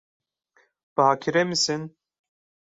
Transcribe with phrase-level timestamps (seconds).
[0.97, 1.95] Bakire misin?